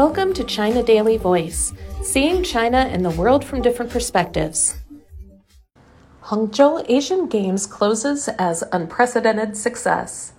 [0.00, 4.78] Welcome to China Daily Voice, seeing China and the world from different perspectives.
[6.22, 10.32] Hangzhou Asian Games closes as unprecedented success.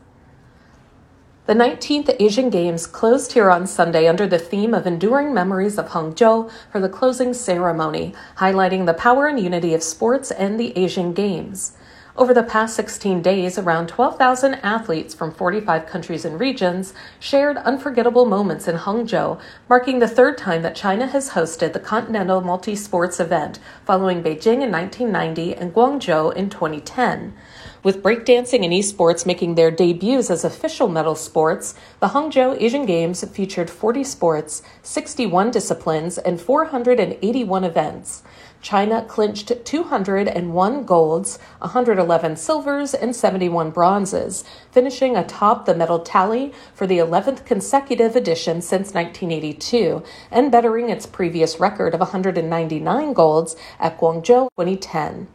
[1.45, 5.89] The 19th Asian Games closed here on Sunday under the theme of Enduring Memories of
[5.89, 11.13] Hangzhou for the closing ceremony, highlighting the power and unity of sports and the Asian
[11.13, 11.73] Games.
[12.17, 18.25] Over the past 16 days, around 12,000 athletes from 45 countries and regions shared unforgettable
[18.25, 23.21] moments in Hangzhou, marking the third time that China has hosted the Continental Multi Sports
[23.21, 27.33] event, following Beijing in 1990 and Guangzhou in 2010.
[27.81, 33.23] With breakdancing and esports making their debuts as official medal sports, the Hangzhou Asian Games
[33.29, 38.21] featured 40 sports, 61 disciplines, and 481 events.
[38.61, 46.85] China clinched 201 golds, 111 silvers, and 71 bronzes, finishing atop the medal tally for
[46.85, 53.97] the 11th consecutive edition since 1982 and bettering its previous record of 199 golds at
[53.97, 55.27] Guangzhou 2010.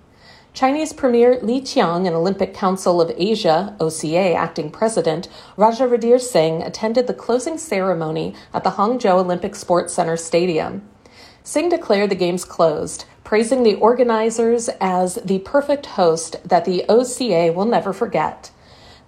[0.54, 6.62] Chinese Premier Li Qiang and Olympic Council of Asia, OCA acting president, Raja Randhir Singh
[6.62, 10.88] attended the closing ceremony at the Hangzhou Olympic Sports Center Stadium.
[11.42, 17.52] Singh declared the games closed, praising the organizers as the perfect host that the OCA
[17.52, 18.52] will never forget.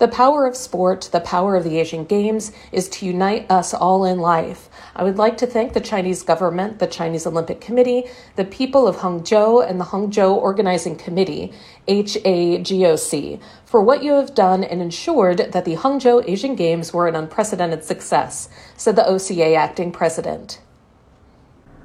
[0.00, 4.04] The power of sport, the power of the Asian Games, is to unite us all
[4.04, 4.68] in life.
[4.96, 8.96] I would like to thank the Chinese government, the Chinese Olympic Committee, the people of
[8.96, 11.52] Hangzhou, and the Hangzhou Organizing Committee,
[11.86, 17.14] HAGOC, for what you have done and ensured that the Hangzhou Asian Games were an
[17.14, 20.58] unprecedented success, said the OCA acting president.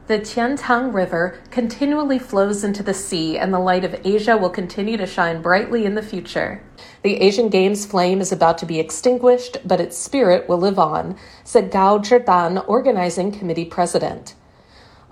[0.06, 4.98] The Qiantang River continually flows into the sea, and the light of Asia will continue
[4.98, 6.62] to shine brightly in the future.
[7.04, 11.16] The Asian Games flame is about to be extinguished, but its spirit will live on,
[11.46, 14.36] said Gao Zhidan, organizing committee president.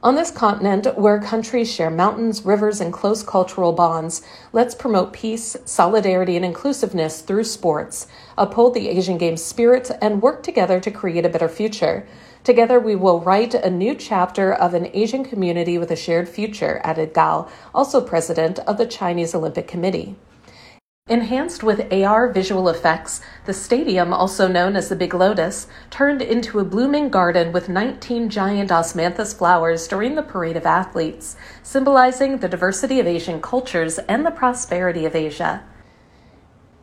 [0.03, 5.55] On this continent, where countries share mountains, rivers, and close cultural bonds, let's promote peace,
[5.63, 11.23] solidarity, and inclusiveness through sports, uphold the Asian Games spirit, and work together to create
[11.23, 12.07] a better future.
[12.43, 16.81] Together, we will write a new chapter of an Asian community with a shared future,
[16.83, 20.15] added Gao, also president of the Chinese Olympic Committee.
[21.11, 26.57] Enhanced with AR visual effects, the stadium, also known as the Big Lotus, turned into
[26.57, 32.47] a blooming garden with 19 giant osmanthus flowers during the parade of athletes, symbolizing the
[32.47, 35.65] diversity of Asian cultures and the prosperity of Asia.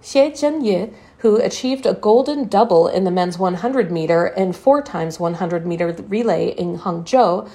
[0.03, 5.19] Xie Zhenye who achieved a golden double in the men's 100 meter and 4 times
[5.19, 7.49] 100 meter relay in Hangzhou,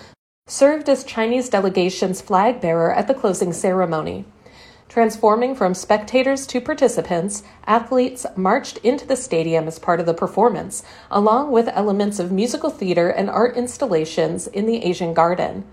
[0.47, 4.25] served as Chinese delegation's flag bearer at the closing ceremony.
[4.93, 10.83] Transforming from spectators to participants, athletes marched into the stadium as part of the performance,
[11.09, 15.63] along with elements of musical theater and art installations in the Asian Garden.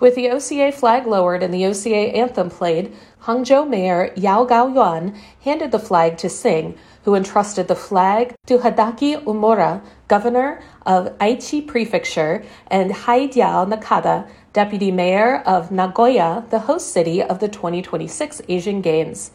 [0.00, 2.94] With the OCA flag lowered and the OCA anthem played,
[3.24, 9.24] Hangzhou Mayor Yao Gaoyuan handed the flag to Singh, who entrusted the flag to Hideaki
[9.24, 17.20] Omura, governor of Aichi Prefecture, and Haidiao Nakada, deputy mayor of Nagoya, the host city
[17.20, 19.32] of the 2026 Asian Games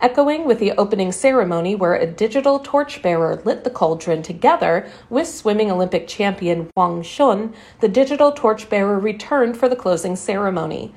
[0.00, 5.70] echoing with the opening ceremony where a digital torchbearer lit the cauldron together with swimming
[5.70, 10.94] Olympic champion Wang Shun, the digital torchbearer returned for the closing ceremony.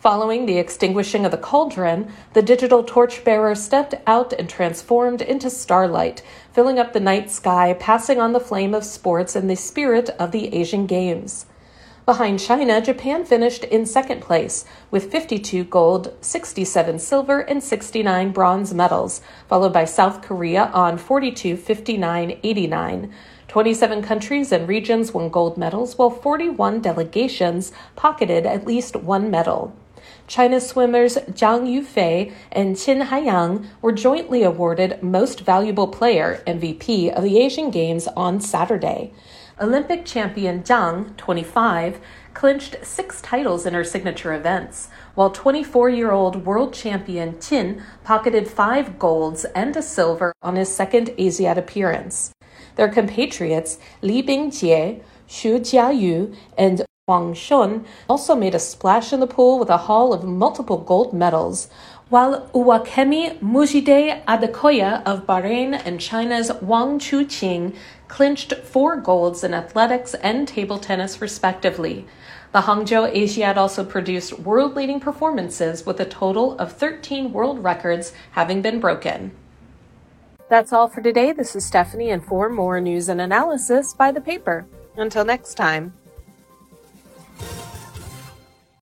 [0.00, 6.22] Following the extinguishing of the cauldron, the digital torchbearer stepped out and transformed into starlight,
[6.52, 10.30] filling up the night sky, passing on the flame of sports and the spirit of
[10.30, 11.46] the Asian Games.
[12.08, 18.72] Behind China, Japan finished in second place with 52 gold, 67 silver, and 69 bronze
[18.72, 23.12] medals, followed by South Korea on 42, 59, 89.
[23.48, 29.76] 27 countries and regions won gold medals, while 41 delegations pocketed at least one medal.
[30.26, 37.22] China's swimmers Zhang Yufei and Qin Haiyang were jointly awarded Most Valuable Player MVP of
[37.22, 39.12] the Asian Games on Saturday.
[39.60, 42.00] Olympic champion Zhang, 25,
[42.32, 48.46] clinched six titles in her signature events, while 24 year old world champion Qin pocketed
[48.46, 52.32] five golds and a silver on his second Asiad appearance.
[52.76, 59.26] Their compatriots Li Bingjie, Xu Jiayu, and Wang Shun also made a splash in the
[59.26, 61.68] pool with a haul of multiple gold medals,
[62.10, 67.74] while Oluwakemi Mujide Adekoya of Bahrain and China's Wang Chuqin
[68.08, 72.06] clinched four golds in athletics and table tennis, respectively.
[72.52, 78.12] The Hangzhou Asiad also produced world leading performances with a total of 13 world records
[78.32, 79.32] having been broken.
[80.48, 81.32] That's all for today.
[81.32, 84.66] This is Stephanie, and for more news and analysis, by the paper.
[84.96, 85.92] Until next time.